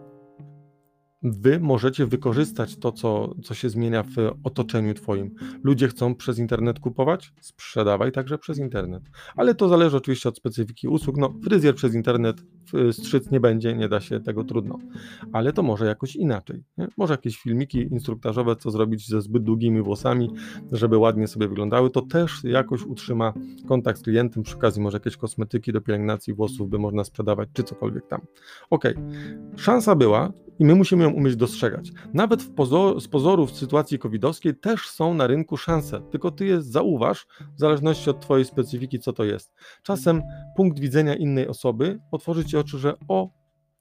wy 1.23 1.59
możecie 1.59 2.05
wykorzystać 2.05 2.77
to, 2.77 2.91
co, 2.91 3.35
co 3.43 3.53
się 3.53 3.69
zmienia 3.69 4.03
w 4.03 4.15
otoczeniu 4.43 4.93
Twoim. 4.93 5.35
Ludzie 5.63 5.87
chcą 5.87 6.15
przez 6.15 6.39
internet 6.39 6.79
kupować, 6.79 7.33
sprzedawaj 7.41 8.11
także 8.11 8.37
przez 8.37 8.57
internet. 8.57 9.03
Ale 9.35 9.55
to 9.55 9.67
zależy 9.67 9.97
oczywiście 9.97 10.29
od 10.29 10.37
specyfiki 10.37 10.87
usług. 10.87 11.17
No, 11.17 11.33
fryzjer 11.43 11.75
przez 11.75 11.95
internet 11.95 12.43
strzyc 12.91 13.31
nie 13.31 13.39
będzie, 13.39 13.75
nie 13.75 13.89
da 13.89 14.01
się 14.01 14.19
tego 14.19 14.43
trudno. 14.43 14.77
Ale 15.33 15.53
to 15.53 15.63
może 15.63 15.85
jakoś 15.85 16.15
inaczej. 16.15 16.63
Nie? 16.77 16.87
Może 16.97 17.13
jakieś 17.13 17.37
filmiki 17.37 17.79
instruktażowe, 17.91 18.55
co 18.55 18.71
zrobić 18.71 19.07
ze 19.07 19.21
zbyt 19.21 19.43
długimi 19.43 19.81
włosami, 19.81 20.29
żeby 20.71 20.97
ładnie 20.97 21.27
sobie 21.27 21.47
wyglądały, 21.47 21.89
to 21.89 22.01
też 22.01 22.43
jakoś 22.43 22.83
utrzyma 22.83 23.33
kontakt 23.67 23.99
z 23.99 24.03
klientem. 24.03 24.43
Przy 24.43 24.55
okazji 24.55 24.81
może 24.81 24.95
jakieś 24.95 25.17
kosmetyki 25.17 25.73
do 25.73 25.81
pielęgnacji 25.81 26.33
włosów 26.33 26.69
by 26.69 26.79
można 26.79 27.03
sprzedawać, 27.03 27.49
czy 27.53 27.63
cokolwiek 27.63 28.07
tam. 28.07 28.21
Ok, 28.69 28.83
szansa 29.55 29.95
była, 29.95 30.33
i 30.59 30.65
my 30.65 30.75
musimy 30.75 31.03
ją 31.03 31.10
umieć 31.15 31.35
dostrzegać. 31.35 31.91
Nawet 32.13 32.55
pozor, 32.55 33.01
z 33.01 33.07
pozorów 33.07 33.51
sytuacji 33.51 33.99
covidowskiej 33.99 34.55
też 34.55 34.89
są 34.89 35.13
na 35.13 35.27
rynku 35.27 35.57
szanse, 35.57 36.01
tylko 36.11 36.31
ty 36.31 36.45
je 36.45 36.61
zauważ 36.61 37.27
w 37.55 37.59
zależności 37.59 38.09
od 38.09 38.21
twojej 38.21 38.45
specyfiki, 38.45 38.99
co 38.99 39.13
to 39.13 39.23
jest. 39.23 39.53
Czasem 39.83 40.21
punkt 40.55 40.79
widzenia 40.79 41.15
innej 41.15 41.47
osoby 41.47 41.99
otworzy 42.11 42.45
ci 42.45 42.57
oczy, 42.57 42.77
że 42.77 42.93
o, 43.07 43.29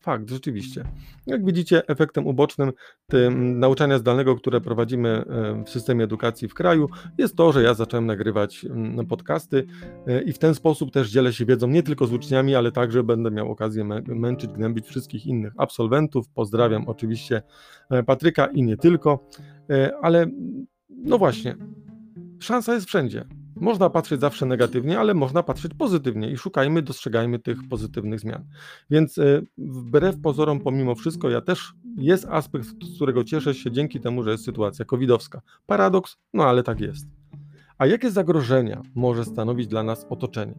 Fakt, 0.01 0.31
rzeczywiście. 0.31 0.85
Jak 1.27 1.45
widzicie, 1.45 1.83
efektem 1.89 2.27
ubocznym 2.27 2.73
tym 3.07 3.59
nauczania 3.59 3.99
zdalnego, 3.99 4.37
które 4.37 4.61
prowadzimy 4.61 5.09
e, 5.09 5.65
w 5.65 5.71
systemie 5.71 6.05
edukacji 6.05 6.49
w 6.49 6.55
kraju, 6.55 6.89
jest 7.19 7.37
to, 7.37 7.53
że 7.53 7.63
ja 7.63 7.75
zacząłem 7.75 8.07
nagrywać 8.07 8.65
mm, 8.65 9.07
podcasty 9.07 9.67
e, 10.07 10.23
i 10.23 10.33
w 10.33 10.39
ten 10.39 10.55
sposób 10.55 10.93
też 10.93 11.11
dzielę 11.11 11.33
się 11.33 11.45
wiedzą 11.47 11.69
nie 11.69 11.83
tylko 11.83 12.07
z 12.07 12.13
uczniami, 12.13 12.55
ale 12.55 12.73
także 12.73 13.03
będę 13.03 13.31
miał 13.31 13.51
okazję 13.51 13.85
męczyć, 14.07 14.51
gnębić 14.51 14.87
wszystkich 14.87 15.27
innych 15.27 15.53
absolwentów. 15.57 16.29
Pozdrawiam 16.29 16.89
oczywiście 16.89 17.43
e, 17.91 18.03
Patryka 18.03 18.47
i 18.47 18.63
nie 18.63 18.77
tylko, 18.77 19.29
ale 20.03 20.27
no 20.89 21.19
właśnie, 21.19 21.57
szansa 22.39 22.75
jest 22.75 22.87
wszędzie. 22.87 23.25
Można 23.61 23.91
patrzeć 23.91 24.21
zawsze 24.21 24.47
negatywnie, 24.47 24.99
ale 24.99 25.15
można 25.15 25.43
patrzeć 25.43 25.75
pozytywnie 25.75 26.31
i 26.31 26.37
szukajmy, 26.37 26.83
dostrzegajmy 26.83 27.39
tych 27.39 27.69
pozytywnych 27.69 28.21
zmian. 28.21 28.45
Więc 28.91 29.19
e, 29.19 29.43
wbrew 29.59 30.21
pozorom, 30.21 30.61
pomimo 30.61 30.95
wszystko, 30.95 31.31
ja 31.31 31.41
też 31.41 31.73
jest 31.97 32.27
aspekt, 32.29 32.67
z 32.67 32.97
którego 32.97 33.25
cieszę 33.25 33.55
się 33.55 33.71
dzięki 33.71 34.01
temu, 34.01 34.23
że 34.23 34.31
jest 34.31 34.45
sytuacja 34.45 34.85
covidowska. 34.85 35.41
Paradoks, 35.67 36.17
no 36.35 36.45
ale 36.45 36.63
tak 36.63 36.81
jest. 36.81 37.07
A 37.79 37.87
jakie 37.87 38.11
zagrożenia 38.11 38.83
może 38.95 39.25
stanowić 39.25 39.67
dla 39.67 39.83
nas 39.83 40.07
otoczenie? 40.11 40.55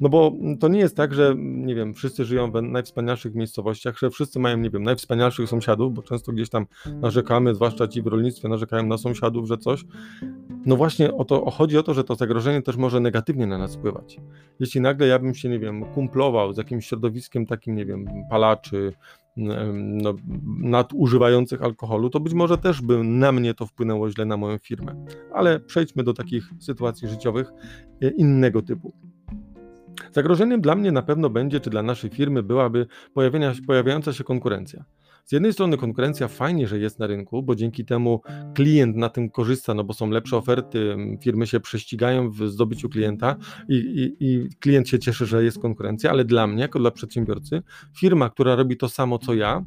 No 0.00 0.08
bo 0.08 0.32
to 0.60 0.68
nie 0.68 0.78
jest 0.78 0.96
tak, 0.96 1.14
że 1.14 1.34
nie 1.38 1.74
wiem, 1.74 1.94
wszyscy 1.94 2.24
żyją 2.24 2.50
w 2.52 2.62
najwspanialszych 2.62 3.34
miejscowościach, 3.34 3.98
że 3.98 4.10
wszyscy 4.10 4.38
mają, 4.38 4.56
nie 4.56 4.70
wiem, 4.70 4.82
najwspanialszych 4.82 5.48
sąsiadów, 5.48 5.94
bo 5.94 6.02
często 6.02 6.32
gdzieś 6.32 6.50
tam 6.50 6.66
narzekamy, 6.86 7.54
zwłaszcza 7.54 7.88
ci 7.88 8.02
w 8.02 8.06
rolnictwie 8.06 8.48
narzekają 8.48 8.86
na 8.86 8.98
sąsiadów, 8.98 9.48
że 9.48 9.58
coś. 9.58 9.84
No 10.66 10.76
właśnie 10.76 11.14
o 11.14 11.24
to 11.24 11.50
chodzi 11.50 11.78
o 11.78 11.82
to, 11.82 11.94
że 11.94 12.04
to 12.04 12.14
zagrożenie 12.14 12.62
też 12.62 12.76
może 12.76 13.00
negatywnie 13.00 13.46
na 13.46 13.58
nas 13.58 13.76
wpływać. 13.76 14.20
Jeśli 14.60 14.80
nagle 14.80 15.06
ja 15.06 15.18
bym 15.18 15.34
się, 15.34 15.48
nie 15.48 15.58
wiem, 15.58 15.84
kumplował 15.84 16.52
z 16.52 16.56
jakimś 16.56 16.86
środowiskiem 16.86 17.46
takim, 17.46 17.76
nie 17.76 17.86
wiem, 17.86 18.06
palaczy, 18.30 18.92
no, 19.36 20.14
nadużywających 20.58 21.62
alkoholu, 21.62 22.10
to 22.10 22.20
być 22.20 22.34
może 22.34 22.58
też 22.58 22.82
by 22.82 23.04
na 23.04 23.32
mnie 23.32 23.54
to 23.54 23.66
wpłynęło 23.66 24.10
źle 24.10 24.24
na 24.24 24.36
moją 24.36 24.58
firmę. 24.58 25.04
Ale 25.32 25.60
przejdźmy 25.60 26.02
do 26.02 26.14
takich 26.14 26.50
sytuacji 26.58 27.08
życiowych 27.08 27.52
e, 28.02 28.08
innego 28.08 28.62
typu. 28.62 28.92
Zagrożeniem 30.12 30.60
dla 30.60 30.74
mnie 30.74 30.92
na 30.92 31.02
pewno 31.02 31.30
będzie, 31.30 31.60
czy 31.60 31.70
dla 31.70 31.82
naszej 31.82 32.10
firmy 32.10 32.42
byłaby 32.42 32.86
pojawiająca 33.66 34.12
się 34.12 34.24
konkurencja. 34.24 34.84
Z 35.24 35.32
jednej 35.32 35.52
strony 35.52 35.76
konkurencja 35.76 36.28
fajnie, 36.28 36.68
że 36.68 36.78
jest 36.78 36.98
na 36.98 37.06
rynku, 37.06 37.42
bo 37.42 37.54
dzięki 37.54 37.84
temu 37.84 38.20
klient 38.54 38.96
na 38.96 39.08
tym 39.08 39.30
korzysta, 39.30 39.74
no 39.74 39.84
bo 39.84 39.94
są 39.94 40.10
lepsze 40.10 40.36
oferty, 40.36 40.96
firmy 41.22 41.46
się 41.46 41.60
prześcigają 41.60 42.30
w 42.30 42.48
zdobyciu 42.48 42.88
klienta 42.88 43.36
i, 43.68 43.74
i, 43.74 44.26
i 44.26 44.48
klient 44.60 44.88
się 44.88 44.98
cieszy, 44.98 45.26
że 45.26 45.44
jest 45.44 45.58
konkurencja, 45.58 46.10
ale 46.10 46.24
dla 46.24 46.46
mnie, 46.46 46.62
jako 46.62 46.78
dla 46.78 46.90
przedsiębiorcy, 46.90 47.62
firma, 47.98 48.30
która 48.30 48.56
robi 48.56 48.76
to 48.76 48.88
samo 48.88 49.18
co 49.18 49.34
ja, 49.34 49.64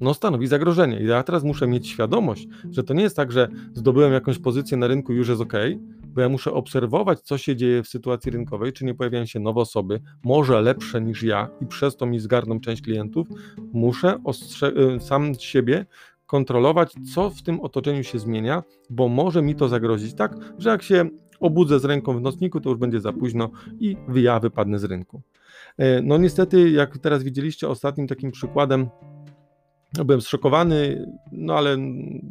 no 0.00 0.14
stanowi 0.14 0.46
zagrożenie. 0.46 1.00
I 1.00 1.06
ja 1.06 1.22
teraz 1.22 1.44
muszę 1.44 1.66
mieć 1.66 1.88
świadomość, 1.88 2.48
że 2.70 2.84
to 2.84 2.94
nie 2.94 3.02
jest 3.02 3.16
tak, 3.16 3.32
że 3.32 3.48
zdobyłem 3.74 4.12
jakąś 4.12 4.38
pozycję 4.38 4.76
na 4.76 4.86
rynku, 4.86 5.12
już 5.12 5.28
jest 5.28 5.40
ok, 5.40 5.52
bo 6.14 6.20
ja 6.20 6.28
muszę 6.28 6.52
obserwować, 6.52 7.20
co 7.20 7.38
się 7.38 7.56
dzieje 7.56 7.82
w 7.82 7.88
sytuacji 7.88 8.32
rynkowej, 8.32 8.72
czy 8.72 8.84
nie 8.84 8.94
pojawiają 8.94 9.26
się 9.26 9.40
nowe 9.40 9.60
osoby, 9.60 10.00
może 10.24 10.60
lepsze 10.60 11.00
niż 11.00 11.22
ja 11.22 11.48
i 11.60 11.66
przez 11.66 11.96
to 11.96 12.06
mi 12.06 12.20
zgarną 12.20 12.60
część 12.60 12.82
klientów. 12.82 13.28
Muszę 13.72 14.18
y, 14.96 15.00
sam 15.00 15.34
siebie 15.34 15.86
kontrolować, 16.26 16.92
co 17.14 17.30
w 17.30 17.42
tym 17.42 17.60
otoczeniu 17.60 18.04
się 18.04 18.18
zmienia, 18.18 18.62
bo 18.90 19.08
może 19.08 19.42
mi 19.42 19.54
to 19.54 19.68
zagrozić 19.68 20.14
tak, 20.14 20.36
że 20.58 20.70
jak 20.70 20.82
się 20.82 21.08
obudzę 21.40 21.80
z 21.80 21.84
ręką 21.84 22.18
w 22.18 22.20
nocniku, 22.20 22.60
to 22.60 22.70
już 22.70 22.78
będzie 22.78 23.00
za 23.00 23.12
późno 23.12 23.50
i 23.80 23.96
ja 24.14 24.40
wypadnę 24.40 24.78
z 24.78 24.84
rynku. 24.84 25.22
E, 25.78 26.02
no 26.02 26.18
niestety, 26.18 26.70
jak 26.70 26.98
teraz 26.98 27.22
widzieliście, 27.22 27.68
ostatnim 27.68 28.06
takim 28.06 28.30
przykładem 28.30 28.88
byłem 29.92 30.20
zszokowany, 30.20 31.06
no 31.32 31.54
ale 31.54 31.76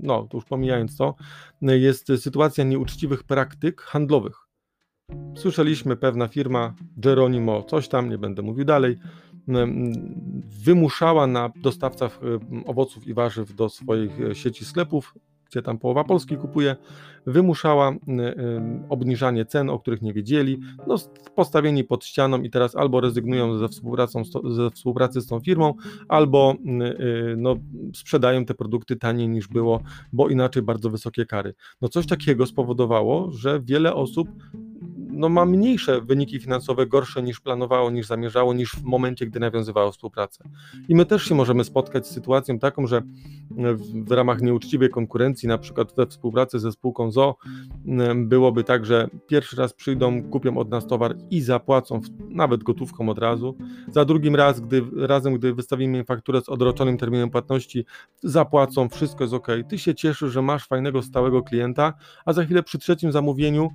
no, 0.02 0.28
to 0.30 0.38
już 0.38 0.46
pomijając 0.46 0.98
to, 0.98 1.16
jest 1.62 2.08
sytuacja 2.18 2.64
nieuczciwych 2.64 3.24
praktyk 3.24 3.82
handlowych. 3.82 4.36
Słyszeliśmy, 5.38 5.96
pewna 5.96 6.28
firma, 6.28 6.74
Geronimo, 6.98 7.64
coś 7.64 7.88
tam, 7.88 8.10
nie 8.10 8.18
będę 8.18 8.42
mówił 8.42 8.66
dalej, 8.66 8.98
wymuszała 10.64 11.28
na 11.28 11.50
dostawcach 11.56 12.20
owoców 12.66 13.08
i 13.08 13.14
warzyw 13.14 13.56
do 13.56 13.70
swoich 13.70 14.12
sieci 14.34 14.66
sklepów 14.66 15.14
gdzie 15.50 15.62
tam 15.62 15.78
połowa 15.78 16.04
Polski 16.04 16.38
kupuje, 16.38 16.76
wymuszała 17.26 17.92
y, 17.92 17.96
y, 17.96 18.62
obniżanie 18.90 19.46
cen, 19.46 19.70
o 19.70 19.80
których 19.80 20.02
nie 20.02 20.14
wiedzieli, 20.14 20.60
no, 20.88 20.96
postawieni 21.36 21.84
pod 21.84 22.06
ścianą 22.06 22.42
i 22.42 22.50
teraz 22.50 22.76
albo 22.76 23.02
rezygnują 23.02 23.58
ze, 23.58 23.68
współpracą, 23.68 24.24
ze 24.50 24.70
współpracy 24.70 25.22
z 25.22 25.28
tą 25.28 25.40
firmą, 25.40 25.74
albo 26.08 26.56
y, 26.82 27.36
no, 27.38 27.56
sprzedają 27.94 28.46
te 28.46 28.54
produkty 28.54 28.96
taniej 28.96 29.30
niż 29.30 29.48
było, 29.48 29.82
bo 30.14 30.30
inaczej 30.30 30.64
bardzo 30.64 30.90
wysokie 30.90 31.26
kary. 31.26 31.54
No 31.82 31.90
coś 31.90 32.08
takiego 32.08 32.46
spowodowało, 32.46 33.32
że 33.32 33.62
wiele 33.62 33.94
osób 33.96 34.30
no, 35.20 35.30
ma 35.30 35.46
mniejsze 35.46 36.02
wyniki 36.02 36.40
finansowe, 36.40 36.88
gorsze 36.88 37.24
niż 37.24 37.40
planowało, 37.40 37.92
niż 37.92 38.08
zamierzało, 38.08 38.54
niż 38.54 38.72
w 38.72 38.84
momencie, 38.84 39.26
gdy 39.26 39.40
nawiązywało 39.40 39.92
współpracę. 39.92 40.44
I 40.90 40.96
my 40.96 41.06
też 41.06 41.24
się 41.24 41.36
możemy 41.36 41.64
spotkać 41.64 42.08
z 42.08 42.12
sytuacją 42.12 42.60
taką, 42.60 42.88
że 42.88 43.02
w, 43.52 44.06
w 44.06 44.12
ramach 44.12 44.42
nieuczciwej 44.42 44.90
konkurencji, 44.90 45.48
na 45.48 45.58
przykład 45.58 45.96
we 45.96 46.08
współpracy 46.08 46.60
ze 46.60 46.72
spółką 46.72 47.12
ZO, 47.12 47.36
byłoby 48.16 48.64
tak, 48.64 48.86
że 48.86 49.08
pierwszy 49.28 49.56
raz 49.56 49.74
przyjdą, 49.74 50.24
kupią 50.24 50.58
od 50.58 50.70
nas 50.70 50.88
towar 50.88 51.16
i 51.32 51.42
zapłacą 51.42 52.02
nawet 52.30 52.64
gotówką 52.64 53.10
od 53.10 53.20
razu. 53.20 53.56
Za 53.88 54.06
drugim 54.06 54.36
raz, 54.36 54.60
gdy, 54.60 54.84
razem, 54.96 55.34
gdy 55.34 55.54
wystawimy 55.54 55.98
im 55.98 56.06
fakturę 56.06 56.42
z 56.42 56.50
odroczonym 56.50 56.98
terminem 56.98 57.30
płatności, 57.30 57.86
zapłacą, 58.24 58.90
wszystko 58.90 59.24
jest 59.24 59.34
ok. 59.34 59.48
Ty 59.70 59.78
się 59.78 59.96
cieszysz, 59.96 60.32
że 60.32 60.42
masz 60.42 60.68
fajnego, 60.68 61.02
stałego 61.02 61.44
klienta, 61.44 61.94
a 62.26 62.34
za 62.34 62.44
chwilę 62.44 62.64
przy 62.64 62.80
trzecim 62.80 63.12
zamówieniu 63.12 63.70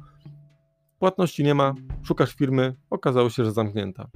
Płatności 0.98 1.44
nie 1.44 1.54
ma, 1.54 1.74
szukasz 2.02 2.34
firmy, 2.34 2.74
okazało 2.90 3.30
się, 3.30 3.44
że 3.44 3.52
zamknięta. 3.52 4.08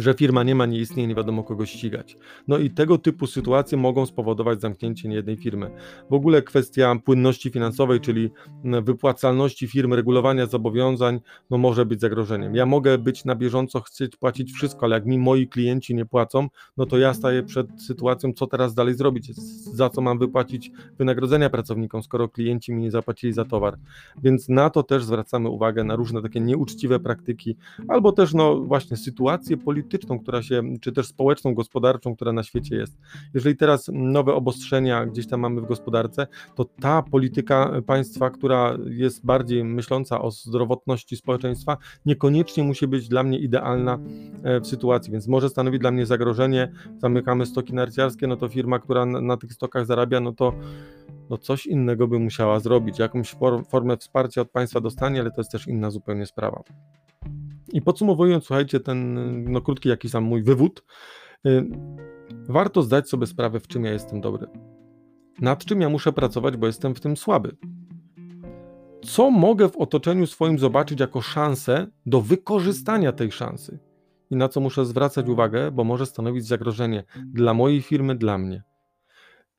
Że 0.00 0.14
firma 0.14 0.42
nie 0.42 0.54
ma, 0.54 0.66
nie 0.66 0.78
istnieje, 0.78 1.08
nie 1.08 1.14
wiadomo 1.14 1.44
kogo 1.44 1.66
ścigać. 1.66 2.16
No 2.48 2.58
i 2.58 2.70
tego 2.70 2.98
typu 2.98 3.26
sytuacje 3.26 3.78
mogą 3.78 4.06
spowodować 4.06 4.60
zamknięcie 4.60 5.08
niejednej 5.08 5.36
firmy. 5.36 5.70
W 6.10 6.14
ogóle 6.14 6.42
kwestia 6.42 6.96
płynności 7.04 7.50
finansowej, 7.50 8.00
czyli 8.00 8.30
wypłacalności 8.64 9.68
firmy, 9.68 9.96
regulowania 9.96 10.46
zobowiązań, 10.46 11.20
no 11.50 11.58
może 11.58 11.86
być 11.86 12.00
zagrożeniem. 12.00 12.54
Ja 12.54 12.66
mogę 12.66 12.98
być 12.98 13.24
na 13.24 13.34
bieżąco, 13.34 13.80
chcieć 13.80 14.16
płacić 14.16 14.52
wszystko, 14.52 14.86
ale 14.86 14.94
jak 14.94 15.06
mi 15.06 15.18
moi 15.18 15.48
klienci 15.48 15.94
nie 15.94 16.06
płacą, 16.06 16.48
no 16.76 16.86
to 16.86 16.98
ja 16.98 17.14
staję 17.14 17.42
przed 17.42 17.82
sytuacją, 17.82 18.32
co 18.32 18.46
teraz 18.46 18.74
dalej 18.74 18.94
zrobić, 18.94 19.34
za 19.74 19.90
co 19.90 20.00
mam 20.00 20.18
wypłacić 20.18 20.70
wynagrodzenia 20.98 21.50
pracownikom, 21.50 22.02
skoro 22.02 22.28
klienci 22.28 22.72
mi 22.72 22.82
nie 22.82 22.90
zapłacili 22.90 23.32
za 23.32 23.44
towar. 23.44 23.78
Więc 24.22 24.48
na 24.48 24.70
to 24.70 24.82
też 24.82 25.04
zwracamy 25.04 25.48
uwagę, 25.48 25.84
na 25.84 25.96
różne 25.96 26.22
takie 26.22 26.40
nieuczciwe 26.40 27.00
praktyki, 27.00 27.56
albo 27.88 28.12
też 28.12 28.34
no 28.34 28.60
właśnie 28.60 28.96
sytuacje 28.96 29.56
polityczne, 29.56 29.89
polityczną, 29.90 30.18
która 30.18 30.42
się, 30.42 30.62
czy 30.80 30.92
też 30.92 31.06
społeczną, 31.06 31.54
gospodarczą, 31.54 32.16
która 32.16 32.32
na 32.32 32.42
świecie 32.42 32.76
jest. 32.76 32.98
Jeżeli 33.34 33.56
teraz 33.56 33.90
nowe 33.92 34.34
obostrzenia 34.34 35.06
gdzieś 35.06 35.26
tam 35.26 35.40
mamy 35.40 35.60
w 35.60 35.66
gospodarce, 35.66 36.26
to 36.54 36.64
ta 36.64 37.02
polityka 37.02 37.72
państwa, 37.86 38.30
która 38.30 38.76
jest 38.90 39.26
bardziej 39.26 39.64
myśląca 39.64 40.22
o 40.22 40.30
zdrowotności 40.30 41.16
społeczeństwa, 41.16 41.76
niekoniecznie 42.06 42.64
musi 42.64 42.86
być 42.86 43.08
dla 43.08 43.22
mnie 43.22 43.38
idealna 43.38 43.98
e, 44.42 44.60
w 44.60 44.66
sytuacji, 44.66 45.12
więc 45.12 45.28
może 45.28 45.48
stanowić 45.48 45.80
dla 45.80 45.90
mnie 45.90 46.06
zagrożenie. 46.06 46.72
Zamykamy 46.98 47.46
stoki 47.46 47.74
narciarskie, 47.74 48.26
no 48.26 48.36
to 48.36 48.48
firma, 48.48 48.78
która 48.78 49.06
na, 49.06 49.20
na 49.20 49.36
tych 49.36 49.52
stokach 49.52 49.86
zarabia, 49.86 50.20
no 50.20 50.32
to 50.32 50.52
no 51.30 51.38
coś 51.38 51.66
innego 51.66 52.08
by 52.08 52.18
musiała 52.18 52.60
zrobić, 52.60 52.98
jakąś 52.98 53.36
formę 53.68 53.96
wsparcia 53.96 54.40
od 54.40 54.50
państwa 54.50 54.80
dostanie, 54.80 55.20
ale 55.20 55.30
to 55.30 55.40
jest 55.40 55.50
też 55.50 55.66
inna 55.66 55.90
zupełnie 55.90 56.26
sprawa. 56.26 56.62
I 57.72 57.82
podsumowując, 57.82 58.44
słuchajcie, 58.44 58.80
ten 58.80 59.14
no, 59.52 59.60
krótki 59.60 59.88
jakiś 59.88 60.12
tam 60.12 60.24
mój 60.24 60.42
wywód, 60.42 60.84
y, 61.46 61.70
warto 62.48 62.82
zdać 62.82 63.08
sobie 63.08 63.26
sprawę, 63.26 63.60
w 63.60 63.66
czym 63.66 63.84
ja 63.84 63.92
jestem 63.92 64.20
dobry. 64.20 64.46
Nad 65.40 65.64
czym 65.64 65.80
ja 65.80 65.88
muszę 65.88 66.12
pracować, 66.12 66.56
bo 66.56 66.66
jestem 66.66 66.94
w 66.94 67.00
tym 67.00 67.16
słaby. 67.16 67.56
Co 69.04 69.30
mogę 69.30 69.68
w 69.68 69.76
otoczeniu 69.76 70.26
swoim 70.26 70.58
zobaczyć 70.58 71.00
jako 71.00 71.20
szansę 71.20 71.86
do 72.06 72.20
wykorzystania 72.20 73.12
tej 73.12 73.32
szansy 73.32 73.78
i 74.30 74.36
na 74.36 74.48
co 74.48 74.60
muszę 74.60 74.86
zwracać 74.86 75.28
uwagę, 75.28 75.70
bo 75.70 75.84
może 75.84 76.06
stanowić 76.06 76.46
zagrożenie 76.46 77.04
dla 77.26 77.54
mojej 77.54 77.82
firmy, 77.82 78.14
dla 78.14 78.38
mnie. 78.38 78.62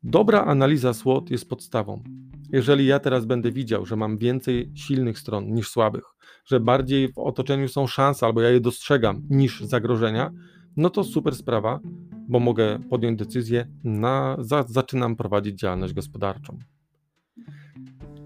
Dobra 0.03 0.45
analiza 0.45 0.93
SWOT 0.93 1.31
jest 1.31 1.49
podstawą. 1.49 2.03
Jeżeli 2.51 2.85
ja 2.85 2.99
teraz 2.99 3.25
będę 3.25 3.51
widział, 3.51 3.85
że 3.85 3.95
mam 3.95 4.17
więcej 4.17 4.71
silnych 4.75 5.19
stron 5.19 5.53
niż 5.53 5.69
słabych, 5.69 6.03
że 6.45 6.59
bardziej 6.59 7.13
w 7.13 7.17
otoczeniu 7.17 7.67
są 7.67 7.87
szanse, 7.87 8.25
albo 8.25 8.41
ja 8.41 8.49
je 8.49 8.59
dostrzegam 8.59 9.21
niż 9.29 9.61
zagrożenia, 9.61 10.31
no 10.77 10.89
to 10.89 11.03
super 11.03 11.35
sprawa, 11.35 11.79
bo 12.27 12.39
mogę 12.39 12.79
podjąć 12.89 13.19
decyzję, 13.19 13.67
na, 13.83 14.37
za, 14.39 14.63
zaczynam 14.67 15.15
prowadzić 15.15 15.59
działalność 15.59 15.93
gospodarczą. 15.93 16.57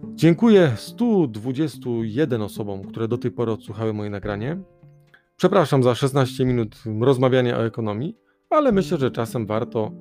Dziękuję 0.04 0.72
121 0.76 2.42
osobom, 2.42 2.84
które 2.84 3.08
do 3.08 3.18
tej 3.18 3.32
pory 3.32 3.52
odsłuchały 3.52 3.94
moje 3.94 4.10
nagranie. 4.10 4.58
Przepraszam 5.38 5.84
za 5.84 5.96
16 5.96 6.46
minut 6.46 6.84
rozmawiania 7.00 7.58
o 7.58 7.66
ekonomii, 7.66 8.18
ale 8.50 8.72
myślę, 8.72 8.98
że 8.98 9.12
czasem 9.12 9.46
warto 9.46 9.92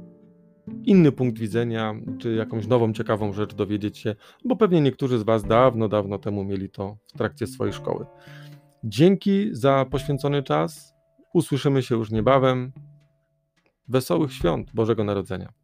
inny 0.85 1.13
punkt 1.13 1.39
widzenia, 1.39 1.95
czy 2.19 2.35
jakąś 2.35 2.67
nową, 2.67 2.93
ciekawą 2.93 3.33
rzecz 3.33 3.55
dowiedzieć 3.55 3.99
się, 3.99 4.17
bo 4.45 4.57
pewnie 4.57 4.81
niektórzy 4.81 5.19
z 5.19 5.23
Was 5.23 5.45
dawno, 5.45 5.89
dawno 5.89 6.19
temu 6.19 6.45
mieli 6.45 6.71
to 6.71 6.97
w 7.15 7.19
trakcie 7.19 7.47
swojej 7.47 7.73
szkoły. 7.75 8.07
Dzięki 8.85 9.49
za 9.53 9.87
poświęcony 9.91 10.43
czas. 10.43 10.95
Usłyszymy 11.35 11.83
się 11.83 11.95
już 11.95 12.11
niebawem. 12.11 12.73
Wesołych 13.89 14.33
świąt 14.33 14.71
Bożego 14.75 15.05
Narodzenia. 15.05 15.64